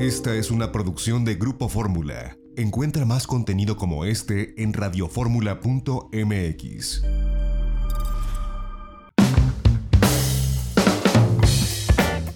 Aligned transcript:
Esta 0.00 0.34
es 0.34 0.50
una 0.50 0.72
producción 0.72 1.24
de 1.26 1.34
Grupo 1.34 1.68
Fórmula. 1.68 2.34
Encuentra 2.56 3.04
más 3.04 3.26
contenido 3.26 3.76
como 3.76 4.06
este 4.06 4.54
en 4.62 4.72
radioformula.mx. 4.72 7.02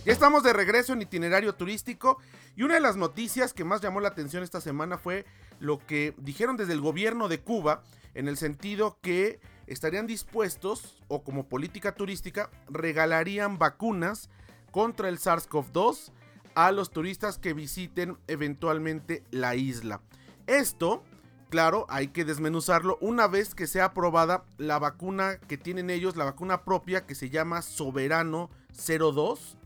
Ya 0.04 0.12
estamos 0.12 0.42
de 0.42 0.52
regreso 0.52 0.92
en 0.92 1.00
itinerario 1.00 1.54
turístico 1.54 2.18
y 2.54 2.64
una 2.64 2.74
de 2.74 2.80
las 2.80 2.96
noticias 2.96 3.54
que 3.54 3.64
más 3.64 3.80
llamó 3.80 4.00
la 4.00 4.08
atención 4.08 4.42
esta 4.42 4.60
semana 4.60 4.98
fue 4.98 5.24
lo 5.58 5.78
que 5.78 6.12
dijeron 6.18 6.58
desde 6.58 6.74
el 6.74 6.82
gobierno 6.82 7.28
de 7.28 7.40
Cuba 7.40 7.82
en 8.12 8.28
el 8.28 8.36
sentido 8.36 8.98
que 9.00 9.40
estarían 9.66 10.06
dispuestos 10.06 11.02
o 11.08 11.24
como 11.24 11.48
política 11.48 11.94
turística 11.94 12.50
regalarían 12.68 13.56
vacunas 13.56 14.28
contra 14.70 15.08
el 15.08 15.18
SARS-CoV-2 15.18 16.12
a 16.54 16.72
los 16.72 16.90
turistas 16.90 17.38
que 17.38 17.54
visiten 17.54 18.16
eventualmente 18.26 19.22
la 19.30 19.54
isla. 19.56 20.00
Esto, 20.46 21.02
claro, 21.50 21.86
hay 21.88 22.08
que 22.08 22.24
desmenuzarlo 22.24 22.98
una 23.00 23.28
vez 23.28 23.54
que 23.54 23.66
sea 23.66 23.86
aprobada 23.86 24.44
la 24.58 24.78
vacuna 24.78 25.38
que 25.38 25.58
tienen 25.58 25.90
ellos, 25.90 26.16
la 26.16 26.24
vacuna 26.24 26.64
propia 26.64 27.06
que 27.06 27.14
se 27.14 27.30
llama 27.30 27.62
Soberano 27.62 28.50
02 28.76 29.58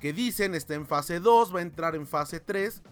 que 0.00 0.12
dicen 0.12 0.54
está 0.54 0.74
en 0.74 0.86
fase 0.86 1.20
2, 1.20 1.54
va 1.54 1.60
a 1.60 1.62
entrar 1.62 1.94
en 1.94 2.06
fase 2.06 2.40
3. 2.40 2.82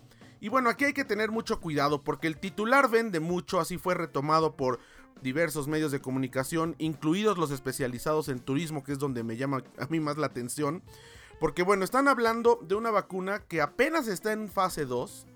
Y 0.41 0.51
bueno, 0.51 0.71
aquí 0.71 0.85
hay 0.85 0.93
que 0.93 1.05
tener 1.05 1.33
mucho 1.33 1.61
cuidado 1.61 2.05
porque 2.05 2.29
el 2.29 2.39
titular 2.39 2.89
vende 2.89 3.19
mucho, 3.19 3.59
así 3.59 3.79
fue 3.79 3.95
retomado 3.95 4.55
por 4.55 4.79
diversos 5.23 5.67
medios 5.67 5.91
de 5.91 6.01
comunicación, 6.01 6.77
incluidos 6.79 7.39
los 7.39 7.51
especializados 7.51 8.29
en 8.29 8.39
turismo, 8.39 8.85
que 8.85 8.93
es 8.93 8.99
donde 9.01 9.25
me 9.25 9.37
llama 9.37 9.65
a 9.79 9.87
mí 9.87 9.99
más 9.99 10.17
la 10.17 10.27
atención. 10.27 10.83
Porque 11.41 11.63
bueno, 11.63 11.85
están 11.85 12.09
hablando 12.09 12.59
de 12.63 12.75
una 12.75 12.91
vacuna 12.91 13.41
que 13.41 13.61
apenas 13.61 14.09
está 14.09 14.33
en 14.33 14.49
fase 14.49 14.85
2, 14.85 15.27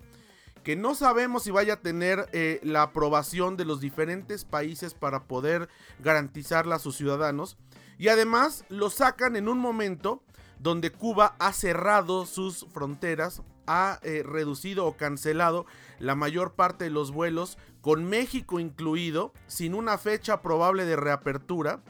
que 0.63 0.75
no 0.75 0.95
sabemos 0.95 1.43
si 1.43 1.51
vaya 1.51 1.75
a 1.75 1.81
tener 1.81 2.29
eh, 2.31 2.59
la 2.63 2.83
aprobación 2.83 3.57
de 3.57 3.65
los 3.65 3.79
diferentes 3.79 4.45
países 4.45 4.93
para 4.93 5.25
poder 5.25 5.69
garantizarla 5.99 6.75
a 6.75 6.79
sus 6.79 6.95
ciudadanos. 6.95 7.57
Y 7.97 8.07
además 8.07 8.65
lo 8.69 8.89
sacan 8.89 9.35
en 9.35 9.47
un 9.47 9.59
momento 9.59 10.23
donde 10.59 10.91
Cuba 10.91 11.35
ha 11.39 11.51
cerrado 11.53 12.25
sus 12.25 12.65
fronteras, 12.73 13.41
ha 13.67 13.99
eh, 14.03 14.23
reducido 14.25 14.85
o 14.85 14.97
cancelado 14.97 15.65
la 15.99 16.15
mayor 16.15 16.53
parte 16.53 16.85
de 16.85 16.89
los 16.89 17.11
vuelos, 17.11 17.57
con 17.81 18.05
México 18.05 18.59
incluido, 18.59 19.33
sin 19.47 19.73
una 19.73 19.97
fecha 19.97 20.41
probable 20.41 20.85
de 20.85 20.95
reapertura. 20.95 21.81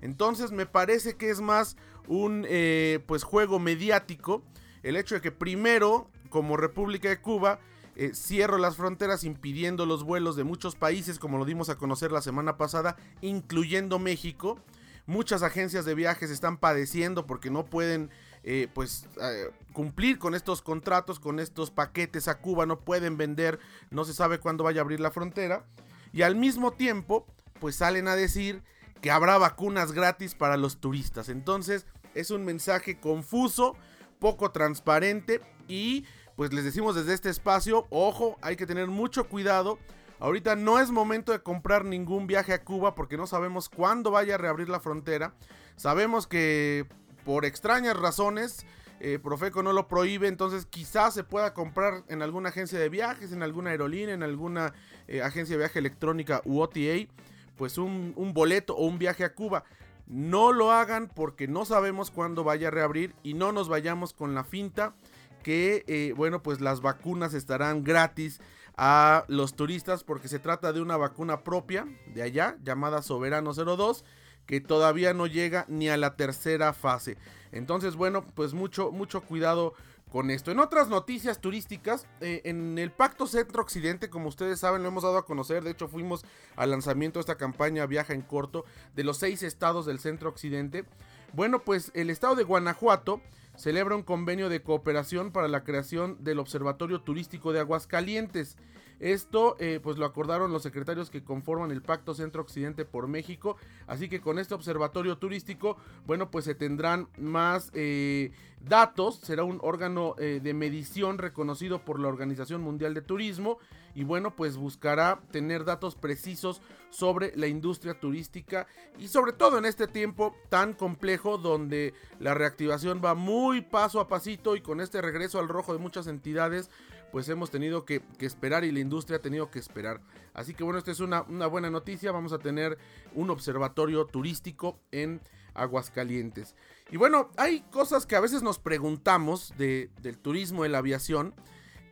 Entonces 0.00 0.52
me 0.52 0.66
parece 0.66 1.16
que 1.16 1.30
es 1.30 1.40
más 1.40 1.76
un 2.06 2.46
eh, 2.48 3.00
pues 3.06 3.22
juego 3.22 3.58
mediático 3.58 4.42
el 4.82 4.96
hecho 4.96 5.14
de 5.14 5.20
que 5.20 5.32
primero, 5.32 6.10
como 6.30 6.56
República 6.56 7.08
de 7.08 7.20
Cuba, 7.20 7.60
eh, 7.96 8.12
cierro 8.14 8.58
las 8.58 8.76
fronteras 8.76 9.24
impidiendo 9.24 9.86
los 9.86 10.04
vuelos 10.04 10.36
de 10.36 10.44
muchos 10.44 10.76
países, 10.76 11.18
como 11.18 11.38
lo 11.38 11.44
dimos 11.44 11.68
a 11.68 11.76
conocer 11.76 12.12
la 12.12 12.22
semana 12.22 12.56
pasada, 12.56 12.96
incluyendo 13.20 13.98
México. 13.98 14.58
Muchas 15.06 15.42
agencias 15.42 15.84
de 15.84 15.94
viajes 15.94 16.30
están 16.30 16.58
padeciendo 16.58 17.26
porque 17.26 17.50
no 17.50 17.64
pueden 17.64 18.10
eh, 18.44 18.68
pues 18.72 19.06
eh, 19.20 19.50
cumplir 19.72 20.18
con 20.18 20.34
estos 20.34 20.62
contratos, 20.62 21.18
con 21.18 21.40
estos 21.40 21.70
paquetes 21.70 22.28
a 22.28 22.38
Cuba, 22.38 22.66
no 22.66 22.80
pueden 22.80 23.16
vender, 23.16 23.58
no 23.90 24.04
se 24.04 24.14
sabe 24.14 24.38
cuándo 24.38 24.64
vaya 24.64 24.80
a 24.80 24.84
abrir 24.84 25.00
la 25.00 25.10
frontera. 25.10 25.64
Y 26.12 26.22
al 26.22 26.36
mismo 26.36 26.72
tiempo, 26.72 27.26
pues 27.58 27.76
salen 27.76 28.06
a 28.06 28.16
decir 28.16 28.62
que 29.00 29.10
habrá 29.10 29.38
vacunas 29.38 29.92
gratis 29.92 30.34
para 30.34 30.56
los 30.56 30.78
turistas. 30.80 31.28
Entonces 31.28 31.86
es 32.14 32.30
un 32.30 32.44
mensaje 32.44 32.98
confuso, 32.98 33.76
poco 34.18 34.50
transparente 34.50 35.40
y 35.68 36.04
pues 36.36 36.52
les 36.52 36.64
decimos 36.64 36.94
desde 36.94 37.14
este 37.14 37.30
espacio, 37.30 37.86
ojo, 37.90 38.36
hay 38.42 38.56
que 38.56 38.66
tener 38.66 38.86
mucho 38.86 39.28
cuidado 39.28 39.78
Ahorita 40.20 40.56
no 40.56 40.80
es 40.80 40.90
momento 40.90 41.30
de 41.30 41.40
comprar 41.40 41.84
ningún 41.84 42.26
viaje 42.26 42.52
a 42.52 42.64
Cuba 42.64 42.94
porque 42.94 43.16
no 43.16 43.26
sabemos 43.26 43.68
cuándo 43.68 44.10
vaya 44.10 44.34
a 44.34 44.38
reabrir 44.38 44.68
la 44.68 44.80
frontera. 44.80 45.32
Sabemos 45.76 46.26
que 46.26 46.86
por 47.24 47.44
extrañas 47.44 47.96
razones 47.96 48.66
eh, 48.98 49.20
Profeco 49.22 49.62
no 49.62 49.72
lo 49.72 49.86
prohíbe, 49.86 50.26
entonces 50.26 50.66
quizás 50.66 51.14
se 51.14 51.22
pueda 51.22 51.54
comprar 51.54 52.02
en 52.08 52.22
alguna 52.22 52.48
agencia 52.48 52.80
de 52.80 52.88
viajes, 52.88 53.30
en 53.30 53.44
alguna 53.44 53.70
aerolínea, 53.70 54.12
en 54.12 54.24
alguna 54.24 54.74
eh, 55.06 55.22
agencia 55.22 55.54
de 55.54 55.60
viaje 55.60 55.78
electrónica 55.78 56.42
u 56.44 56.60
OTA, 56.60 57.08
pues 57.58 57.76
un, 57.76 58.14
boleto 58.32 58.74
o 58.74 58.86
un 58.86 58.98
viaje 58.98 59.24
a 59.24 59.34
Cuba. 59.34 59.64
No 60.06 60.52
lo 60.52 60.72
hagan 60.72 61.08
porque 61.14 61.46
no 61.48 61.66
sabemos 61.66 62.10
cuándo 62.10 62.44
vaya 62.44 62.68
a 62.68 62.70
reabrir 62.70 63.14
y 63.22 63.34
no 63.34 63.52
nos 63.52 63.68
vayamos 63.68 64.14
con 64.14 64.34
la 64.34 64.44
finta 64.44 64.94
que, 65.42 65.84
eh, 65.86 66.14
bueno, 66.16 66.42
pues 66.42 66.62
las 66.62 66.80
vacunas 66.80 67.34
estarán 67.34 67.84
gratis 67.84 68.40
a 68.76 69.24
los 69.28 69.54
turistas 69.54 70.04
porque 70.04 70.28
se 70.28 70.38
trata 70.38 70.72
de 70.72 70.80
una 70.80 70.96
vacuna 70.96 71.42
propia 71.42 71.86
de 72.06 72.22
allá 72.22 72.56
llamada 72.62 73.02
Soberano 73.02 73.52
02 73.52 74.04
que 74.46 74.62
todavía 74.62 75.12
no 75.12 75.26
llega 75.26 75.66
ni 75.68 75.90
a 75.90 75.98
la 75.98 76.16
tercera 76.16 76.72
fase. 76.72 77.18
Entonces, 77.52 77.96
bueno, 77.96 78.24
pues 78.34 78.54
mucho, 78.54 78.90
mucho 78.90 79.22
cuidado 79.22 79.74
con 80.10 80.30
esto. 80.30 80.50
En 80.50 80.58
otras 80.58 80.88
noticias 80.88 81.40
turísticas, 81.40 82.06
eh, 82.20 82.40
en 82.44 82.78
el 82.78 82.90
Pacto 82.90 83.26
Centro 83.26 83.62
Occidente, 83.62 84.10
como 84.10 84.28
ustedes 84.28 84.60
saben, 84.60 84.82
lo 84.82 84.88
hemos 84.88 85.02
dado 85.02 85.18
a 85.18 85.26
conocer. 85.26 85.62
De 85.62 85.70
hecho, 85.70 85.88
fuimos 85.88 86.24
al 86.56 86.70
lanzamiento 86.70 87.18
de 87.18 87.22
esta 87.22 87.36
campaña 87.36 87.86
Viaja 87.86 88.14
en 88.14 88.22
Corto 88.22 88.64
de 88.94 89.04
los 89.04 89.18
seis 89.18 89.42
estados 89.42 89.86
del 89.86 89.98
Centro 89.98 90.28
Occidente. 90.30 90.84
Bueno, 91.32 91.60
pues 91.60 91.90
el 91.94 92.10
estado 92.10 92.34
de 92.36 92.44
Guanajuato 92.44 93.20
celebra 93.56 93.96
un 93.96 94.02
convenio 94.02 94.48
de 94.48 94.62
cooperación 94.62 95.30
para 95.32 95.48
la 95.48 95.64
creación 95.64 96.16
del 96.24 96.38
Observatorio 96.38 97.00
Turístico 97.00 97.52
de 97.52 97.60
Aguascalientes. 97.60 98.56
Esto 99.00 99.56
eh, 99.60 99.80
pues 99.82 99.96
lo 99.96 100.06
acordaron 100.06 100.52
los 100.52 100.62
secretarios 100.62 101.10
que 101.10 101.22
conforman 101.22 101.70
el 101.70 101.82
Pacto 101.82 102.14
Centro 102.14 102.42
Occidente 102.42 102.84
por 102.84 103.06
México. 103.06 103.56
Así 103.86 104.08
que 104.08 104.20
con 104.20 104.38
este 104.38 104.54
observatorio 104.54 105.18
turístico, 105.18 105.76
bueno, 106.06 106.30
pues 106.30 106.44
se 106.44 106.54
tendrán 106.54 107.08
más 107.16 107.70
eh, 107.74 108.32
datos. 108.60 109.16
Será 109.16 109.44
un 109.44 109.58
órgano 109.62 110.16
eh, 110.18 110.40
de 110.42 110.54
medición 110.54 111.18
reconocido 111.18 111.84
por 111.84 112.00
la 112.00 112.08
Organización 112.08 112.60
Mundial 112.60 112.94
de 112.94 113.02
Turismo. 113.02 113.58
Y 113.94 114.04
bueno, 114.04 114.36
pues 114.36 114.56
buscará 114.56 115.20
tener 115.32 115.64
datos 115.64 115.96
precisos 115.96 116.60
sobre 116.90 117.36
la 117.36 117.46
industria 117.46 117.98
turística. 117.98 118.66
Y 118.98 119.08
sobre 119.08 119.32
todo 119.32 119.58
en 119.58 119.64
este 119.64 119.86
tiempo 119.86 120.34
tan 120.48 120.72
complejo 120.72 121.38
donde 121.38 121.94
la 122.18 122.34
reactivación 122.34 123.00
va 123.04 123.14
muy 123.14 123.60
paso 123.60 124.00
a 124.00 124.08
pasito 124.08 124.56
y 124.56 124.60
con 124.60 124.80
este 124.80 125.02
regreso 125.02 125.38
al 125.38 125.48
rojo 125.48 125.72
de 125.72 125.78
muchas 125.78 126.06
entidades 126.06 126.70
pues 127.10 127.28
hemos 127.28 127.50
tenido 127.50 127.84
que, 127.84 128.02
esperar 128.20 128.64
y 128.64 128.72
la 128.72 128.80
industria 128.80 129.18
ha 129.18 129.22
tenido 129.22 129.50
que 129.50 129.58
esperar. 129.58 130.00
Así 130.34 130.54
que 130.54 130.64
bueno, 130.64 130.78
esta 130.78 130.90
es 130.90 131.00
una, 131.00 131.22
buena 131.22 131.70
noticia. 131.70 132.12
Vamos 132.12 132.32
a 132.32 132.38
tener 132.38 132.78
un 133.14 133.30
observatorio 133.30 134.06
turístico 134.06 134.78
en 134.90 135.20
Aguascalientes. 135.54 136.54
Y 136.90 136.96
bueno, 136.96 137.30
hay 137.36 137.60
cosas 137.70 138.06
que 138.06 138.16
a 138.16 138.20
veces 138.20 138.42
nos 138.42 138.58
preguntamos 138.58 139.54
de, 139.56 139.90
del 140.02 140.18
turismo, 140.18 140.62
de 140.62 140.68
la 140.68 140.78
aviación, 140.78 141.34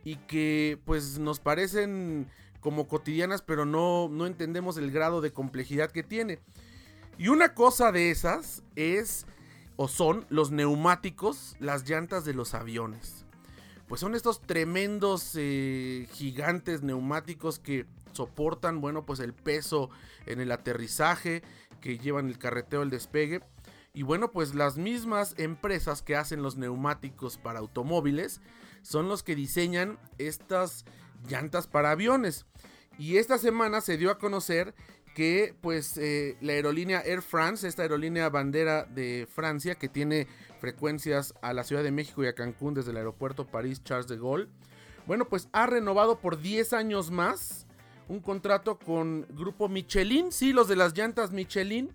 y 0.03 0.15
que 0.15 0.79
pues 0.85 1.19
nos 1.19 1.39
parecen 1.39 2.27
como 2.61 2.87
cotidianas, 2.87 3.41
pero 3.41 3.65
no, 3.65 4.09
no 4.09 4.25
entendemos 4.25 4.77
el 4.77 4.91
grado 4.91 5.21
de 5.21 5.33
complejidad 5.33 5.91
que 5.91 6.03
tiene. 6.03 6.39
Y 7.17 7.29
una 7.29 7.53
cosa 7.53 7.91
de 7.91 8.11
esas 8.11 8.63
es 8.75 9.25
o 9.75 9.87
son 9.87 10.25
los 10.29 10.51
neumáticos, 10.51 11.55
las 11.59 11.87
llantas 11.87 12.25
de 12.25 12.33
los 12.33 12.53
aviones 12.53 13.26
pues 13.87 14.01
son 14.01 14.15
estos 14.15 14.41
tremendos 14.41 15.33
eh, 15.35 16.07
gigantes 16.11 16.81
neumáticos 16.83 17.59
que 17.59 17.85
soportan, 18.11 18.81
bueno, 18.81 19.05
pues 19.05 19.19
el 19.19 19.33
peso 19.33 19.89
en 20.25 20.41
el 20.41 20.51
aterrizaje, 20.51 21.43
que 21.79 21.97
llevan 21.97 22.27
el 22.27 22.37
carreteo, 22.37 22.81
el 22.81 22.89
despegue. 22.89 23.41
Y 23.93 24.03
bueno, 24.03 24.31
pues 24.31 24.55
las 24.55 24.77
mismas 24.77 25.35
empresas 25.37 26.01
que 26.01 26.15
hacen 26.15 26.41
los 26.41 26.57
neumáticos 26.57 27.37
para 27.37 27.59
automóviles 27.59 28.41
son 28.81 29.07
los 29.07 29.23
que 29.23 29.35
diseñan 29.35 29.97
estas 30.17 30.85
llantas 31.27 31.67
para 31.67 31.91
aviones. 31.91 32.45
Y 32.97 33.17
esta 33.17 33.37
semana 33.37 33.81
se 33.81 33.97
dio 33.97 34.11
a 34.11 34.17
conocer 34.17 34.75
que 35.17 35.55
pues 35.61 35.97
eh, 35.97 36.37
la 36.41 36.53
aerolínea 36.53 37.01
Air 37.03 37.23
France, 37.23 37.67
esta 37.67 37.81
aerolínea 37.81 38.29
bandera 38.29 38.83
de 38.83 39.27
Francia 39.27 39.73
que 39.73 39.89
tiene 39.89 40.27
frecuencias 40.59 41.33
a 41.41 41.53
la 41.53 41.63
Ciudad 41.63 41.81
de 41.81 41.89
México 41.89 42.23
y 42.23 42.27
a 42.27 42.35
Cancún 42.35 42.75
desde 42.75 42.91
el 42.91 42.97
aeropuerto 42.97 43.47
París 43.47 43.83
Charles 43.83 44.07
de 44.07 44.17
Gaulle, 44.17 44.47
bueno 45.07 45.27
pues 45.27 45.49
ha 45.53 45.65
renovado 45.65 46.19
por 46.19 46.39
10 46.39 46.71
años 46.73 47.09
más 47.09 47.65
un 48.07 48.19
contrato 48.19 48.77
con 48.77 49.25
Grupo 49.31 49.67
Michelin, 49.67 50.31
sí, 50.31 50.53
los 50.53 50.67
de 50.67 50.75
las 50.75 50.95
llantas 50.95 51.31
Michelin, 51.31 51.89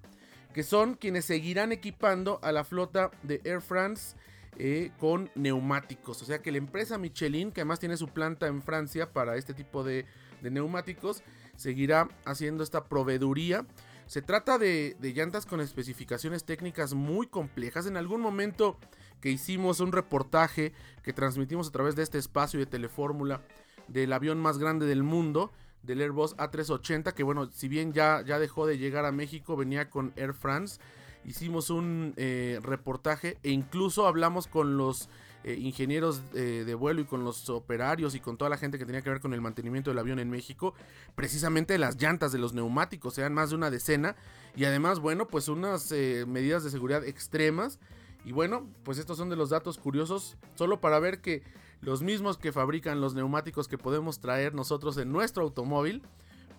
que 0.53 0.65
son 0.65 0.95
quienes 0.95 1.25
seguirán 1.25 1.71
equipando 1.71 2.41
a 2.43 2.51
la 2.51 2.65
flota 2.65 3.13
de 3.23 3.41
Air 3.45 3.61
France 3.61 4.17
eh, 4.59 4.91
con 4.99 5.31
neumáticos. 5.37 6.23
O 6.23 6.25
sea 6.25 6.43
que 6.43 6.51
la 6.51 6.59
empresa 6.59 6.99
Michelin, 6.99 7.53
que 7.53 7.61
además 7.61 7.79
tiene 7.79 7.97
su 7.97 8.09
planta 8.09 8.49
en 8.49 8.63
Francia 8.63 9.13
para 9.13 9.37
este 9.37 9.55
tipo 9.55 9.85
de, 9.85 10.07
de 10.43 10.51
neumáticos, 10.51 11.23
seguirá 11.57 12.09
haciendo 12.25 12.63
esta 12.63 12.85
proveeduría. 12.85 13.67
Se 14.07 14.23
trata 14.23 14.59
de, 14.59 14.97
llantas 15.01 15.47
con 15.47 15.61
especificaciones 15.61 16.45
técnicas 16.45 16.95
muy 16.95 17.27
complejas. 17.27 17.87
En 17.87 17.97
algún 17.97 18.21
momento 18.21 18.79
que 19.21 19.31
hicimos 19.31 19.81
un 19.81 19.93
reportaje 19.93 20.73
que 21.03 21.13
transmitimos 21.13 21.69
a 21.69 21.73
través 21.73 21.97
de 21.97 22.03
este 22.03 22.19
espacio 22.19 22.59
de 22.59 22.67
Telefórmula 22.67 23.41
del 23.89 24.13
avión 24.13 24.41
más 24.41 24.59
grande 24.59 24.87
del 24.87 25.03
mundo, 25.03 25.53
del 25.83 26.01
Airbus 26.01 26.37
A380, 26.37 27.13
que 27.13 27.23
bueno, 27.23 27.51
si 27.51 27.69
bien 27.69 27.93
ya, 27.93 28.23
ya 28.23 28.39
dejó 28.39 28.67
de 28.67 28.79
llegar 28.79 29.05
a 29.05 29.13
México, 29.13 29.57
venía 29.57 29.91
con 29.91 30.13
Air 30.17 30.35
France. 30.35 30.81
Hicimos 31.25 31.71
un 31.71 32.15
eh, 32.17 32.59
reportaje 32.63 33.39
e 33.43 33.51
incluso 33.51 34.07
hablamos 34.07 34.47
con 34.47 34.77
los 34.77 35.09
eh, 35.45 35.59
ingenieros 35.59 36.23
eh, 36.35 36.63
de 36.65 36.75
vuelo 36.77 37.01
y 37.01 37.05
con 37.05 37.25
los 37.25 37.51
operarios 37.51 38.15
y 38.15 38.21
con 38.21 38.37
toda 38.37 38.49
la 38.49 38.57
gente 38.57 38.79
que 38.79 38.87
tenía 38.87 39.03
que 39.03 39.11
ver 39.11 39.21
con 39.21 39.35
el 39.35 39.41
mantenimiento 39.41 39.91
del 39.91 39.99
avión 39.99 40.21
en 40.21 40.31
México, 40.31 40.73
precisamente 41.17 41.79
las 41.79 42.01
llantas 42.01 42.31
de 42.31 42.39
los 42.39 42.53
neumáticos, 42.53 43.15
sean 43.15 43.35
más 43.35 43.51
de 43.51 43.57
una 43.57 43.69
decena 43.69 44.15
y 44.55 44.67
además, 44.67 45.01
bueno, 45.01 45.27
pues 45.27 45.49
unas 45.49 45.91
eh, 45.91 46.27
medidas 46.29 46.63
de 46.63 46.71
seguridad 46.71 47.05
extremas. 47.05 47.81
Y 48.25 48.31
bueno, 48.31 48.69
pues 48.85 48.99
estos 48.99 49.19
son 49.19 49.31
de 49.31 49.37
los 49.37 49.51
datos 49.51 49.79
curiosos, 49.79 50.37
solo 50.55 50.81
para 50.81 51.01
ver 51.01 51.21
que 51.21 51.43
los 51.81 52.03
mismos 52.03 52.39
que 52.39 52.53
fabrican 52.53 53.01
los 53.01 53.15
neumáticos 53.15 53.67
que 53.67 53.79
podemos 53.79 54.21
traer 54.21 54.55
nosotros 54.55 54.97
en 54.97 55.11
nuestro 55.11 55.43
automóvil, 55.43 56.03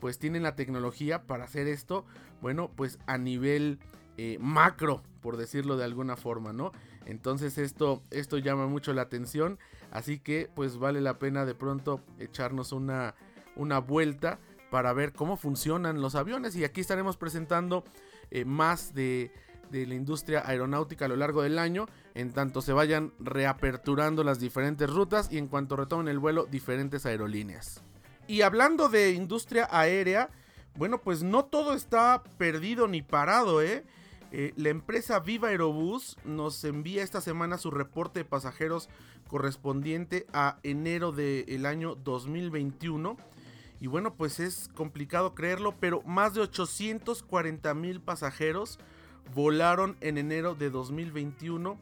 pues 0.02 0.20
tienen 0.20 0.44
la 0.44 0.58
tecnología 0.58 1.24
para 1.24 1.46
hacer 1.46 1.70
esto, 1.70 2.04
bueno, 2.42 2.70
pues 2.76 3.00
a 3.08 3.18
nivel 3.18 3.80
macro, 4.42 5.02
por 5.22 5.38
decirlo 5.38 5.78
de 5.78 5.86
alguna 5.86 6.18
forma, 6.18 6.52
¿no? 6.52 6.74
Entonces 7.06 7.58
esto, 7.58 8.04
esto 8.12 8.38
llama 8.38 8.68
mucho 8.68 8.94
la 8.94 9.04
atención. 9.04 9.60
Así 9.92 10.20
que 10.20 10.50
pues 10.54 10.78
vale 10.78 11.02
la 11.02 11.20
pena 11.20 11.46
de 11.46 11.56
pronto 11.56 12.02
echarnos 12.20 12.72
una, 12.72 13.16
una 13.56 13.80
vuelta 13.80 14.40
para 14.72 14.94
ver 14.94 15.14
cómo 15.14 15.38
funcionan 15.38 16.02
los 16.02 16.16
aviones. 16.16 16.56
Y 16.56 16.64
aquí 16.64 16.82
estaremos 16.82 17.18
presentando 17.18 17.84
eh, 18.32 18.46
más 18.46 18.94
de, 18.94 19.32
de 19.74 19.86
la 19.86 19.96
industria 19.96 20.44
aeronáutica 20.46 21.06
a 21.06 21.08
lo 21.08 21.16
largo 21.16 21.42
del 21.42 21.60
año, 21.60 21.88
en 22.14 22.32
tanto 22.32 22.62
se 22.62 22.74
vayan 22.74 23.12
reaperturando 23.20 24.24
las 24.24 24.40
diferentes 24.40 24.90
rutas 24.90 25.30
y 25.32 25.38
en 25.38 25.48
cuanto 25.48 25.76
retomen 25.76 26.08
el 26.08 26.20
vuelo 26.20 26.46
diferentes 26.46 27.06
aerolíneas. 27.06 27.82
Y 28.28 28.42
hablando 28.42 28.88
de 28.88 29.12
industria 29.12 29.68
aérea, 29.70 30.30
bueno, 30.76 31.02
pues 31.02 31.24
no 31.24 31.46
todo 31.46 31.74
está 31.74 32.24
perdido 32.38 32.88
ni 32.88 33.02
parado, 33.02 33.62
¿eh? 33.62 33.84
Eh, 34.36 34.52
la 34.56 34.70
empresa 34.70 35.20
Viva 35.20 35.50
Aerobús 35.50 36.18
nos 36.26 36.64
envía 36.64 37.04
esta 37.04 37.22
semana 37.22 37.60
su 37.60 37.70
reporte 37.70 38.22
de 38.22 38.26
pasajeros 38.26 38.90
correspondiente 39.28 40.26
a 40.34 40.58
enero 40.64 41.12
del 41.12 41.68
año 41.68 41.94
2021. 41.94 43.16
Y 43.80 43.86
bueno, 43.86 44.16
pues 44.16 44.40
es 44.40 44.72
complicado 44.74 45.36
creerlo, 45.36 45.76
pero 45.80 46.02
más 46.02 46.34
de 46.34 46.42
840 46.42 47.76
mil 47.76 48.02
pasajeros 48.02 48.80
volaron 49.36 49.98
en 50.02 50.18
enero 50.18 50.56
de 50.56 50.72
2021 50.72 51.78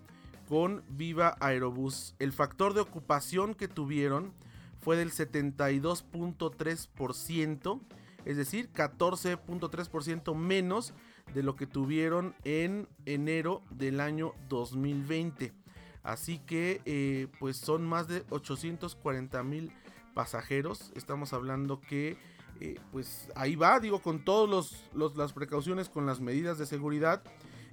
con 0.49 0.83
Viva 0.89 1.37
Aerobús. 1.39 2.15
El 2.19 2.33
factor 2.33 2.73
de 2.73 2.81
ocupación 2.81 3.53
que 3.53 3.69
tuvieron 3.69 4.33
fue 4.81 4.97
del 4.97 5.11
72.3%, 5.11 7.79
es 8.25 8.35
decir, 8.35 8.69
14.3% 8.73 10.35
menos 10.35 10.93
de 11.33 11.43
lo 11.43 11.55
que 11.55 11.67
tuvieron 11.67 12.35
en 12.43 12.87
enero 13.05 13.63
del 13.69 13.99
año 13.99 14.33
2020. 14.49 15.53
Así 16.03 16.39
que 16.39 16.81
eh, 16.85 17.27
pues 17.39 17.57
son 17.57 17.85
más 17.85 18.07
de 18.07 18.23
840 18.29 19.43
mil 19.43 19.71
pasajeros. 20.13 20.91
Estamos 20.95 21.33
hablando 21.33 21.79
que 21.79 22.17
eh, 22.59 22.79
pues 22.91 23.29
ahí 23.35 23.55
va, 23.55 23.79
digo, 23.79 24.01
con 24.01 24.23
todas 24.23 24.83
las 24.93 25.33
precauciones, 25.33 25.89
con 25.89 26.05
las 26.05 26.19
medidas 26.19 26.57
de 26.57 26.65
seguridad. 26.65 27.23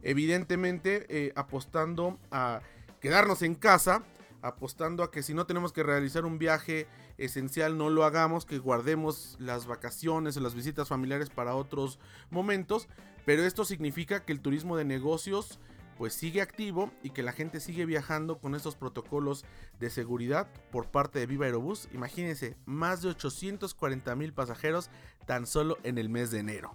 Evidentemente 0.03 1.06
eh, 1.09 1.33
apostando 1.37 2.19
a 2.31 2.61
quedarnos 3.00 3.43
en 3.43 3.55
casa, 3.55 4.03
apostando 4.43 5.03
a 5.03 5.11
que 5.11 5.23
si 5.23 5.35
no 5.35 5.47
tenemos 5.47 5.73
que 5.73 5.83
realizar 5.83 6.25
un 6.25 6.39
viaje 6.39 6.87
esencial 7.19 7.77
no 7.77 7.91
lo 7.91 8.05
hagamos, 8.05 8.47
que 8.47 8.59
guardemos 8.59 9.37
las 9.41 9.67
vacaciones 9.67 10.37
o 10.37 10.41
las 10.41 10.55
visitas 10.55 10.89
familiares 10.89 11.31
para 11.31 11.55
otros 11.55 11.99
momentos, 12.31 12.89
pero 13.29 13.45
esto 13.45 13.67
significa 13.67 14.25
que 14.25 14.33
el 14.33 14.41
turismo 14.41 14.79
de 14.79 14.87
negocios 14.87 15.61
pues 15.99 16.15
sigue 16.15 16.41
activo 16.41 16.91
y 17.03 17.11
que 17.11 17.23
la 17.23 17.33
gente 17.33 17.61
sigue 17.61 17.85
viajando 17.85 18.39
con 18.39 18.55
estos 18.55 18.75
protocolos 18.75 19.45
de 19.79 19.91
seguridad 19.91 20.49
por 20.73 20.87
parte 20.87 21.19
de 21.19 21.27
Viva 21.27 21.45
Aerobús. 21.45 21.91
Imagínense, 21.93 22.57
más 22.65 23.03
de 23.03 23.11
840 23.11 24.17
mil 24.17 24.33
pasajeros 24.33 24.89
tan 25.27 25.47
solo 25.47 25.77
en 25.83 25.99
el 25.99 26.09
mes 26.09 26.31
de 26.31 26.39
enero. 26.39 26.73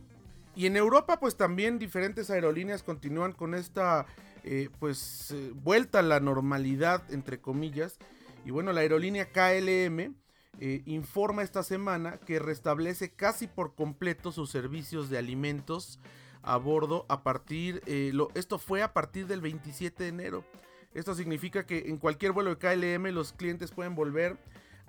Y 0.56 0.68
en 0.68 0.78
Europa 0.78 1.20
pues 1.20 1.38
también 1.38 1.80
diferentes 1.80 2.30
aerolíneas 2.30 2.84
continúan 2.84 3.32
con 3.32 3.56
esta 3.56 4.06
eh, 4.44 4.70
pues 4.78 5.32
eh, 5.32 5.50
vuelta 5.56 5.98
a 5.98 6.04
la 6.04 6.20
normalidad 6.20 7.02
entre 7.12 7.42
comillas. 7.42 7.98
Y 8.46 8.52
bueno, 8.52 8.74
la 8.74 8.82
aerolínea 8.82 9.32
KLM 9.32 10.16
eh, 10.60 10.84
informa 10.86 11.42
esta 11.42 11.64
semana 11.64 12.20
que 12.20 12.38
restablece 12.38 13.10
casi 13.10 13.48
por 13.48 13.74
completo 13.74 14.32
sus 14.32 14.52
servicios 14.52 15.10
de 15.10 15.18
alimentos 15.18 16.00
a 16.44 16.57
bordo 16.57 17.06
a 17.10 17.24
partir, 17.24 17.81
eh, 17.86 18.12
lo, 18.13 18.30
esto 18.36 18.60
fue 18.60 18.84
a 18.84 18.94
partir 18.94 19.28
del 19.28 19.42
27 19.42 20.04
de 20.04 20.10
enero. 20.10 20.45
Esto 20.94 21.16
significa 21.16 21.66
que 21.66 21.86
en 21.88 21.98
cualquier 21.98 22.34
vuelo 22.34 22.54
de 22.54 22.57
KLM 22.57 23.13
los 23.13 23.34
clientes 23.34 23.72
pueden 23.72 23.95
volver 23.95 24.38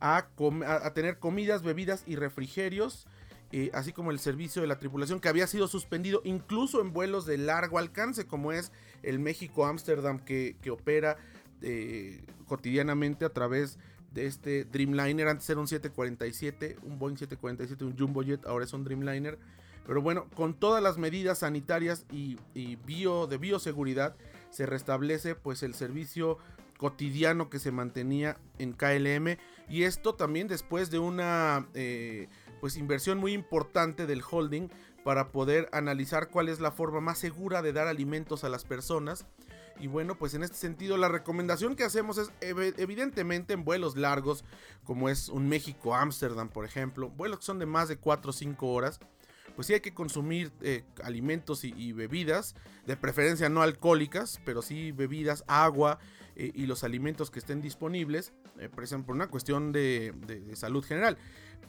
a, 0.00 0.28
tener 0.94 1.18
comidas, 1.18 1.62
bebidas 1.62 2.02
y 2.06 2.16
refrigerios, 2.16 3.06
eh, 3.52 3.70
así 3.72 3.92
como 3.92 4.10
el 4.10 4.18
servicio 4.18 4.60
de 4.60 4.68
la 4.68 4.78
tripulación 4.78 5.20
que 5.20 5.28
había 5.28 5.46
sido 5.46 5.68
suspendido 5.68 6.20
incluso 6.24 6.80
en 6.82 6.92
vuelos 6.92 7.24
de 7.24 7.38
largo 7.38 7.78
alcance, 7.78 8.26
como 8.26 8.52
es 8.52 8.72
el 9.02 9.18
México-Amsterdam 9.18 10.18
que, 10.18 10.56
opera 10.70 11.16
eh, 11.62 12.26
cotidianamente 12.46 13.24
a 13.24 13.30
través 13.30 13.78
de 14.12 14.26
este 14.26 14.64
Dreamliner. 14.64 15.28
Antes 15.28 15.48
era 15.48 15.60
un 15.60 15.68
747, 15.68 16.78
un 16.82 16.98
Boeing 16.98 17.16
747, 17.16 17.84
un 17.84 17.96
Jumbo 17.96 18.22
Jet, 18.22 18.44
ahora 18.44 18.64
es 18.64 18.72
un 18.72 18.84
Dreamliner. 18.84 19.38
Pero 19.86 20.00
bueno, 20.00 20.26
con 20.34 20.54
todas 20.54 20.82
las 20.82 20.98
medidas 20.98 21.40
sanitarias 21.40 22.06
y, 22.10 22.36
bio, 22.86 23.26
de 23.26 23.38
bioseguridad 23.38 24.16
se 24.50 24.66
restablece 24.66 25.34
pues 25.34 25.62
el 25.62 25.74
servicio 25.74 26.38
cotidiano 26.78 27.50
que 27.50 27.58
se 27.58 27.70
mantenía 27.70 28.36
en 28.58 28.72
KLM 28.72 29.38
y 29.68 29.84
esto 29.84 30.14
también 30.14 30.48
después 30.48 30.90
de 30.90 30.98
una 30.98 31.68
eh, 31.74 32.28
pues 32.60 32.76
inversión 32.76 33.18
muy 33.18 33.32
importante 33.32 34.06
del 34.06 34.22
holding 34.28 34.68
para 35.04 35.28
poder 35.28 35.68
analizar 35.72 36.30
cuál 36.30 36.48
es 36.48 36.60
la 36.60 36.72
forma 36.72 37.00
más 37.00 37.18
segura 37.18 37.62
de 37.62 37.72
dar 37.72 37.86
alimentos 37.86 38.42
a 38.42 38.48
las 38.48 38.64
personas. 38.64 39.26
Y 39.78 39.86
bueno 39.86 40.16
pues 40.16 40.34
en 40.34 40.42
este 40.42 40.56
sentido 40.56 40.96
la 40.96 41.08
recomendación 41.08 41.74
que 41.74 41.84
hacemos 41.84 42.18
es 42.18 42.30
evidentemente 42.40 43.54
en 43.54 43.64
vuelos 43.64 43.96
largos 43.96 44.44
como 44.84 45.08
es 45.08 45.28
un 45.28 45.48
México 45.48 45.94
Ámsterdam 45.96 46.48
por 46.48 46.64
ejemplo 46.64 47.10
vuelos 47.10 47.40
que 47.40 47.44
son 47.44 47.58
de 47.58 47.66
más 47.66 47.88
de 47.88 47.96
4 47.96 48.30
o 48.30 48.32
5 48.32 48.72
horas 48.72 49.00
pues 49.54 49.66
sí 49.66 49.74
hay 49.74 49.80
que 49.80 49.94
consumir 49.94 50.52
eh, 50.62 50.84
alimentos 51.02 51.64
y, 51.64 51.92
bebidas, 51.92 52.54
de 52.86 52.96
preferencia 52.96 53.48
no 53.48 53.62
alcohólicas, 53.62 54.40
pero 54.44 54.62
sí 54.62 54.92
bebidas, 54.92 55.44
agua 55.46 55.98
eh, 56.36 56.52
y 56.54 56.66
los 56.66 56.84
alimentos 56.84 57.30
que 57.30 57.38
estén 57.38 57.60
disponibles, 57.60 58.32
eh, 58.58 58.68
por 58.68 59.14
una 59.14 59.28
cuestión 59.28 59.72
de, 59.72 60.12
de, 60.26 60.56
salud 60.56 60.84
general. 60.84 61.18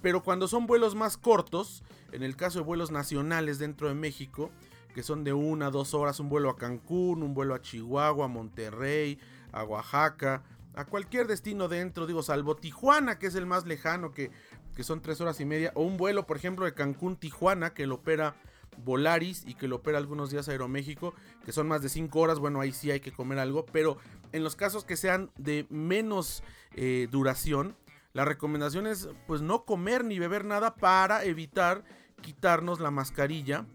Pero 0.01 0.23
cuando 0.23 0.47
son 0.47 0.67
vuelos 0.67 0.95
más 0.95 1.17
cortos, 1.17 1.83
en 2.11 2.23
el 2.23 2.35
caso 2.35 2.59
de 2.59 2.65
vuelos 2.65 2.91
nacionales 2.91 3.59
dentro 3.59 3.87
de 3.87 3.95
México, 3.95 4.51
que 4.93 5.03
son 5.03 5.23
de 5.23 5.33
una, 5.33 5.71
dos 5.71 5.93
horas, 5.93 6.19
un 6.19 6.29
vuelo 6.29 6.49
a 6.49 6.57
Cancún, 6.57 7.21
un 7.21 7.33
vuelo 7.33 7.53
a 7.53 7.61
Chihuahua, 7.61 8.25
a 8.25 8.29
Monterrey, 8.29 9.19
a 9.51 9.63
Oaxaca, 9.63 10.43
a 10.75 10.85
cualquier 10.85 11.27
destino 11.27 11.67
dentro, 11.67 12.05
digo, 12.05 12.21
salvo 12.21 12.55
Tijuana, 12.55 13.17
que 13.17 13.27
es 13.27 13.35
el 13.35 13.45
más 13.45 13.65
lejano, 13.65 14.11
que 14.11 14.31
que 14.75 14.83
son 14.83 15.01
tres 15.01 15.21
horas 15.21 15.39
y 15.39 15.45
media, 15.45 15.71
o 15.75 15.83
un 15.83 15.97
vuelo, 15.97 16.27
por 16.27 16.37
ejemplo, 16.37 16.65
de 16.65 16.73
Cancún-Tijuana, 16.73 17.73
que 17.73 17.87
lo 17.87 17.95
opera 17.95 18.35
Volaris 18.83 19.43
y 19.45 19.55
que 19.55 19.67
lo 19.67 19.77
opera 19.77 19.97
algunos 19.97 20.29
días 20.29 20.49
Aeroméxico, 20.49 21.13
que 21.45 21.51
son 21.51 21.67
más 21.67 21.81
de 21.81 21.89
cinco 21.89 22.19
horas, 22.19 22.39
bueno, 22.39 22.61
ahí 22.61 22.71
sí 22.71 22.91
hay 22.91 22.99
que 22.99 23.11
comer 23.11 23.39
algo, 23.39 23.65
pero 23.65 23.97
en 24.31 24.43
los 24.43 24.55
casos 24.55 24.83
que 24.83 24.97
sean 24.97 25.31
de 25.37 25.65
menos 25.69 26.43
eh, 26.75 27.07
duración, 27.09 27.75
la 28.13 28.25
recomendación 28.25 28.87
es 28.87 29.09
pues 29.27 29.41
no 29.41 29.65
comer 29.65 30.03
ni 30.05 30.19
beber 30.19 30.45
nada 30.45 30.75
para 30.75 31.23
evitar 31.25 31.83
quitarnos 32.21 32.79
la 32.79 32.91
mascarilla, 32.91 33.65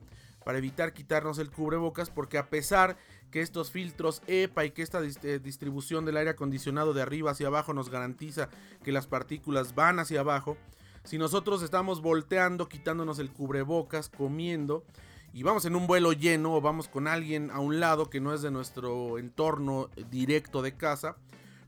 para 0.44 0.58
evitar 0.58 0.92
quitarnos 0.92 1.38
el 1.38 1.50
cubrebocas, 1.50 2.10
porque 2.10 2.38
a 2.38 2.48
pesar 2.48 2.96
que 3.30 3.42
estos 3.42 3.70
filtros 3.70 4.22
EPA 4.26 4.64
y 4.64 4.70
que 4.70 4.82
esta 4.82 5.00
eh, 5.02 5.38
distribución 5.38 6.04
del 6.04 6.16
aire 6.16 6.30
acondicionado 6.30 6.94
de 6.94 7.02
arriba 7.02 7.30
hacia 7.30 7.46
abajo 7.46 7.74
nos 7.74 7.90
garantiza 7.90 8.48
que 8.82 8.92
las 8.92 9.06
partículas 9.06 9.74
van 9.74 9.98
hacia 9.98 10.20
abajo, 10.20 10.56
si 11.04 11.18
nosotros 11.18 11.62
estamos 11.62 12.02
volteando, 12.02 12.68
quitándonos 12.68 13.18
el 13.18 13.30
cubrebocas, 13.30 14.08
comiendo, 14.08 14.84
y 15.32 15.42
vamos 15.42 15.64
en 15.64 15.76
un 15.76 15.86
vuelo 15.86 16.12
lleno 16.12 16.54
o 16.54 16.60
vamos 16.60 16.88
con 16.88 17.06
alguien 17.06 17.50
a 17.50 17.60
un 17.60 17.80
lado 17.80 18.10
que 18.10 18.20
no 18.20 18.34
es 18.34 18.42
de 18.42 18.50
nuestro 18.50 19.18
entorno 19.18 19.88
directo 20.10 20.60
de 20.60 20.76
casa, 20.76 21.16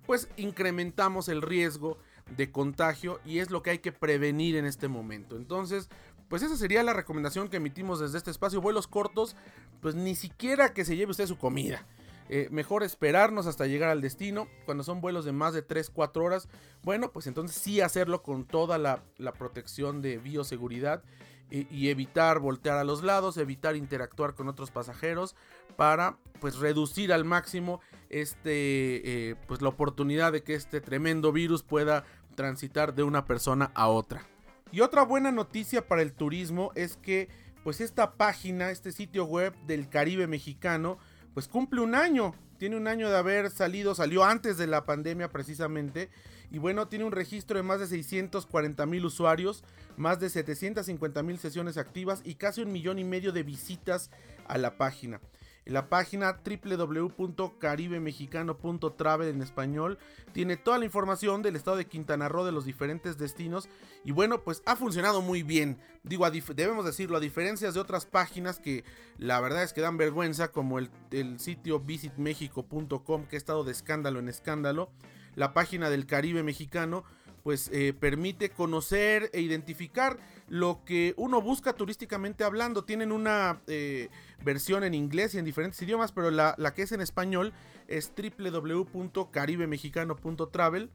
pues 0.07 0.29
incrementamos 0.37 1.29
el 1.29 1.43
riesgo 1.43 1.97
de 2.37 2.51
contagio 2.51 3.21
y 3.25 3.39
es 3.39 3.51
lo 3.51 3.63
que 3.63 3.71
hay 3.71 3.79
que 3.79 3.93
prevenir 3.93 4.57
en 4.57 4.65
este 4.65 4.89
momento. 4.89 5.37
Entonces, 5.37 5.89
pues 6.29 6.43
esa 6.43 6.57
sería 6.57 6.83
la 6.83 6.93
recomendación 6.93 7.49
que 7.49 7.59
emitimos 7.59 8.01
desde 8.01 8.19
este 8.19 8.31
espacio. 8.31 8.61
Vuelos 8.61 8.89
cortos, 8.89 9.37
pues 9.81 9.95
ni 9.95 10.15
siquiera 10.15 10.73
que 10.73 10.85
se 10.85 10.97
lleve 10.97 11.13
usted 11.13 11.27
su 11.27 11.39
comida. 11.39 11.87
Eh, 12.29 12.49
mejor 12.51 12.83
esperarnos 12.83 13.47
hasta 13.47 13.67
llegar 13.67 13.91
al 13.91 14.01
destino. 14.01 14.49
Cuando 14.65 14.85
son 14.85 15.01
vuelos 15.01 15.25
de 15.25 15.33
más 15.33 15.55
de 15.55 15.67
3-4 15.67 16.25
horas, 16.25 16.49
bueno, 16.83 17.13
pues 17.13 17.27
entonces 17.27 17.57
sí 17.57 17.81
hacerlo 17.81 18.23
con 18.23 18.45
toda 18.45 18.79
la, 18.79 19.03
protección 19.39 20.03
de 20.03 20.19
bioseguridad 20.19 21.03
y, 21.51 21.91
evitar 21.91 22.39
voltear 22.39 22.79
a 22.79 22.85
los 22.85 23.03
lados, 23.03 23.37
evitar 23.37 23.77
interactuar 23.77 24.35
con 24.35 24.49
otros 24.49 24.71
pasajeros 24.71 25.37
para 25.77 26.17
pues 26.41 26.57
reducir 26.57 27.13
al 27.13 27.25
máximo 27.25 27.81
este 28.09 29.31
eh, 29.31 29.37
pues 29.47 29.61
la 29.61 29.69
oportunidad 29.69 30.33
de 30.33 30.43
que 30.43 30.55
este 30.55 30.81
tremendo 30.81 31.31
virus 31.31 31.63
pueda 31.63 32.05
transitar 32.37 32.95
de 32.95 33.03
una 33.03 33.27
persona 33.27 33.71
a 33.75 33.89
otra. 33.89 34.27
Y 34.71 34.81
otra 34.81 35.03
buena 35.03 35.31
noticia 35.31 35.87
para 35.87 36.01
el 36.01 36.15
turismo 36.15 36.73
es 36.75 36.97
que 36.97 37.29
pues 37.63 37.81
esta 37.81 38.15
página, 38.15 38.71
este 38.71 38.91
sitio 38.91 39.25
web 39.25 39.55
del 39.67 39.89
Caribe 39.89 40.27
mexicano, 40.27 40.99
pues 41.35 41.49
cumple 41.49 41.81
un 41.81 41.95
año. 41.95 42.35
Tiene 42.59 42.77
un 42.77 42.87
año 42.87 43.11
de 43.11 43.17
haber 43.17 43.51
salido, 43.51 43.95
salió 43.95 44.23
antes 44.25 44.57
de 44.57 44.67
la 44.67 44.85
pandemia 44.85 45.29
precisamente. 45.29 46.11
Y 46.51 46.59
bueno, 46.59 46.87
tiene 46.87 47.05
un 47.05 47.13
registro 47.13 47.57
de 47.57 47.63
más 47.63 47.81
de 47.81 47.87
640 47.87 48.87
mil 48.87 49.05
usuarios, 49.05 49.65
más 49.97 50.21
de 50.21 50.31
750 50.31 51.23
mil 51.23 51.39
sesiones 51.39 51.77
activas 51.77 52.21
y 52.25 52.35
casi 52.35 52.63
un 52.63 52.71
millón 52.71 52.99
y 52.99 53.05
medio 53.05 53.33
de 53.33 53.43
visitas 53.43 54.11
a 54.47 54.59
la 54.59 54.77
página. 54.77 55.21
La 55.65 55.89
página 55.89 56.41
www.caribemexicano.travel 56.45 59.29
en 59.29 59.43
español 59.43 59.97
tiene 60.33 60.57
toda 60.57 60.79
la 60.79 60.87
información 60.87 61.41
del 61.43 61.55
estado 61.55 61.77
de 61.77 61.87
Quintana 61.87 62.29
Roo 62.29 62.45
de 62.45 62.51
los 62.51 62.65
diferentes 62.65 63.17
destinos 63.17 63.69
y 64.05 64.11
bueno, 64.11 64.43
pues 64.43 64.61
ha 64.67 64.75
funcionado 64.75 65.23
muy 65.23 65.45
bien. 65.45 65.79
Digo, 66.03 66.29
debemos 66.29 66.85
decirlo, 66.85 67.19
a 67.19 67.21
diferencia 67.21 67.71
de 67.71 67.79
otras 67.79 68.07
páginas 68.07 68.59
que 68.59 68.85
la 69.19 69.41
verdad 69.41 69.63
es 69.63 69.73
que 69.73 69.83
dan 69.83 69.99
vergüenza, 69.99 70.51
como 70.51 70.81
el, 70.81 70.91
el 71.13 71.39
sitio 71.39 71.79
visitmexico.com 71.79 73.27
que 73.27 73.37
ha 73.37 73.39
estado 73.39 73.63
de 73.63 73.71
escándalo 73.71 74.19
en 74.19 74.29
escándalo, 74.29 74.91
la 75.37 75.55
página 75.55 75.91
del 75.91 76.07
Caribe 76.07 76.43
mexicano 76.43 77.05
pues 77.43 77.69
eh, 77.73 77.93
permite 77.93 78.51
conocer 78.51 79.29
e 79.33 79.41
identificar 79.41 80.21
lo 80.49 80.85
que 80.85 81.15
uno 81.17 81.41
busca 81.41 81.73
turísticamente 81.73 82.45
hablando. 82.45 82.85
Tienen 82.85 83.11
una 83.13 83.63
eh, 83.67 84.11
versión 84.45 84.85
en 84.85 84.95
inglés 84.95 85.35
y 85.35 85.39
en 85.39 85.45
diferentes 85.45 85.83
idiomas, 85.83 86.13
pero 86.13 86.31
la, 86.31 86.55
que 86.75 86.83
es 86.83 86.93
en 86.93 87.01
español 87.01 87.53
es 87.89 88.13
www.caribemexicano.travel. 88.17 90.91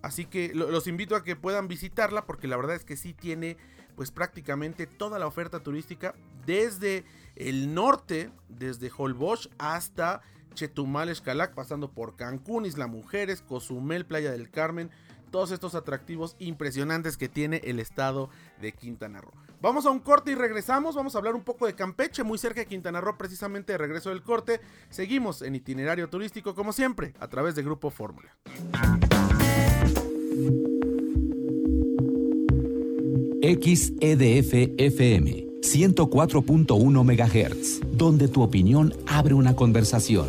Así 0.00 0.26
que 0.26 0.54
los 0.54 0.86
invito 0.86 1.16
a 1.16 1.24
que 1.24 1.34
puedan 1.34 1.66
visitarla 1.66 2.24
porque 2.24 2.46
la 2.46 2.56
verdad 2.56 2.76
es 2.76 2.84
que 2.84 2.96
sí 2.96 3.14
tiene 3.14 3.56
pues 3.96 4.12
prácticamente 4.12 4.86
toda 4.86 5.18
la 5.18 5.26
oferta 5.26 5.58
turística 5.60 6.14
desde 6.46 7.04
el 7.34 7.74
norte, 7.74 8.30
desde 8.48 8.92
Holbox 8.96 9.50
hasta 9.58 10.20
Chetumal, 10.54 11.08
Escalac, 11.08 11.54
pasando 11.54 11.90
por 11.90 12.14
Cancún, 12.14 12.66
Isla 12.66 12.86
Mujeres, 12.86 13.42
Cozumel, 13.42 14.06
Playa 14.06 14.30
del 14.30 14.50
Carmen, 14.50 14.92
todos 15.30 15.50
estos 15.50 15.74
atractivos 15.74 16.36
impresionantes 16.38 17.16
que 17.16 17.28
tiene 17.28 17.60
el 17.64 17.78
estado 17.80 18.30
de 18.60 18.72
Quintana 18.72 19.20
Roo. 19.20 19.32
Vamos 19.60 19.86
a 19.86 19.90
un 19.90 20.00
corte 20.00 20.32
y 20.32 20.34
regresamos. 20.34 20.94
Vamos 20.94 21.14
a 21.14 21.18
hablar 21.18 21.34
un 21.34 21.42
poco 21.42 21.66
de 21.66 21.74
Campeche, 21.74 22.22
muy 22.22 22.38
cerca 22.38 22.60
de 22.60 22.66
Quintana 22.66 23.00
Roo, 23.00 23.16
precisamente 23.18 23.72
de 23.72 23.78
regreso 23.78 24.10
del 24.10 24.22
corte. 24.22 24.60
Seguimos 24.90 25.42
en 25.42 25.54
itinerario 25.54 26.08
turístico, 26.08 26.54
como 26.54 26.72
siempre, 26.72 27.14
a 27.18 27.28
través 27.28 27.54
de 27.54 27.62
Grupo 27.62 27.90
Fórmula. 27.90 28.36
XEDF 33.40 34.52
FM 34.78 35.48
104.1 35.62 37.04
MHz, 37.04 37.80
donde 37.96 38.28
tu 38.28 38.42
opinión 38.42 38.94
abre 39.06 39.34
una 39.34 39.54
conversación, 39.54 40.28